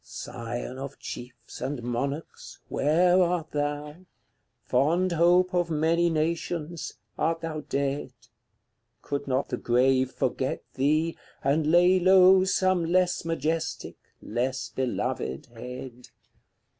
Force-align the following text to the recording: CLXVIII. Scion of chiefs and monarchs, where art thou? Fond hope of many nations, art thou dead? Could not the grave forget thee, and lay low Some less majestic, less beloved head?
CLXVIII. 0.03 0.33
Scion 0.33 0.77
of 0.79 0.97
chiefs 0.97 1.61
and 1.61 1.83
monarchs, 1.83 2.57
where 2.69 3.21
art 3.21 3.51
thou? 3.51 3.97
Fond 4.65 5.11
hope 5.11 5.53
of 5.53 5.69
many 5.69 6.09
nations, 6.09 6.93
art 7.19 7.41
thou 7.41 7.59
dead? 7.59 8.11
Could 9.03 9.27
not 9.27 9.49
the 9.49 9.57
grave 9.57 10.09
forget 10.11 10.63
thee, 10.73 11.15
and 11.43 11.67
lay 11.67 11.99
low 11.99 12.43
Some 12.45 12.83
less 12.83 13.23
majestic, 13.25 13.97
less 14.23 14.69
beloved 14.69 15.45
head? 15.55 16.07